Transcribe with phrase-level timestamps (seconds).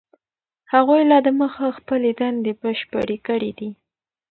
[0.73, 3.69] هغوی لا دمخه خپلې دندې بشپړې کړي دي.